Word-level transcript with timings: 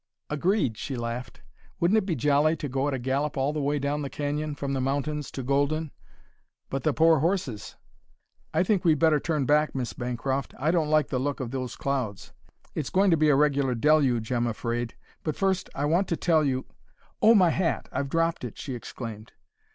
"Agreed!" 0.31 0.79
she 0.79 0.95
laughed. 0.95 1.43
"Wouldn't 1.79 1.99
it 1.99 2.07
be 2.07 2.15
jolly 2.15 2.55
to 2.55 2.67
go 2.67 2.87
at 2.87 2.93
a 2.95 2.97
gallop 2.97 3.37
all 3.37 3.53
the 3.53 3.61
way 3.61 3.77
down 3.77 4.01
the 4.01 4.09
canyon, 4.09 4.55
from 4.55 4.73
the 4.73 4.81
mountains 4.81 5.29
to 5.29 5.43
Golden? 5.43 5.91
But 6.71 6.81
the 6.81 6.91
poor 6.91 7.19
horses!" 7.19 7.75
"I 8.51 8.63
think 8.63 8.83
we'd 8.83 8.97
better 8.97 9.19
turn 9.19 9.45
back, 9.45 9.75
Miss 9.75 9.93
Bancroft. 9.93 10.55
I 10.57 10.71
don't 10.71 10.89
like 10.89 11.09
the 11.09 11.19
look 11.19 11.39
of 11.39 11.51
those 11.51 11.75
clouds. 11.75 12.33
It's 12.73 12.89
going 12.89 13.11
to 13.11 13.15
be 13.17 13.29
a 13.29 13.35
regular 13.35 13.75
deluge, 13.75 14.31
I'm 14.31 14.47
afraid. 14.47 14.95
But 15.21 15.35
first, 15.35 15.69
I 15.75 15.85
want 15.85 16.07
to 16.07 16.17
tell 16.17 16.43
you" 16.43 16.65
"Oh, 17.21 17.35
my 17.35 17.51
hat! 17.51 17.87
I've 17.91 18.09
dropped 18.09 18.43
it!" 18.43 18.57
she 18.57 18.73
exclaimed. 18.73 19.33